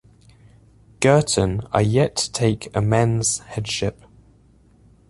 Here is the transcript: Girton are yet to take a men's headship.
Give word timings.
Girton 0.99 1.61
are 1.71 1.83
yet 1.83 2.15
to 2.15 2.31
take 2.31 2.75
a 2.75 2.81
men's 2.81 3.37
headship. 3.37 4.03